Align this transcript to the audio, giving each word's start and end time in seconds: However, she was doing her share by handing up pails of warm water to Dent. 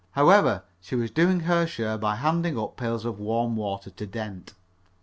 However, 0.13 0.63
she 0.79 0.95
was 0.95 1.11
doing 1.11 1.41
her 1.41 1.67
share 1.67 1.95
by 1.95 2.15
handing 2.15 2.57
up 2.57 2.75
pails 2.75 3.05
of 3.05 3.19
warm 3.19 3.55
water 3.55 3.91
to 3.91 4.07
Dent. 4.07 4.55